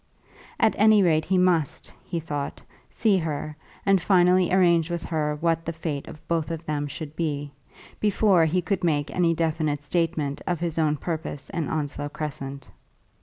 At 0.59 0.73
any 0.79 1.03
rate 1.03 1.25
he 1.25 1.37
must, 1.37 1.93
he 2.03 2.19
thought, 2.19 2.59
see 2.89 3.19
her, 3.19 3.55
and 3.85 4.01
finally 4.01 4.51
arrange 4.51 4.89
with 4.89 5.03
her 5.03 5.35
what 5.39 5.63
the 5.63 5.71
fate 5.73 6.07
of 6.07 6.27
both 6.27 6.49
of 6.49 6.65
them 6.65 6.87
should 6.87 7.15
be, 7.15 7.51
before 7.99 8.45
he 8.45 8.63
could 8.63 8.83
make 8.83 9.13
any 9.15 9.35
definite 9.35 9.83
statement 9.83 10.41
of 10.47 10.59
his 10.59 10.79
purpose 11.01 11.51
in 11.51 11.69
Onslow 11.69 12.09
Crescent. 12.09 12.67